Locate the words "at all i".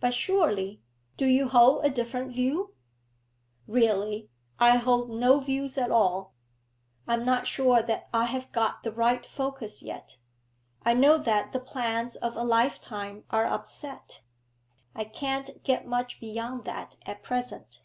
5.76-7.12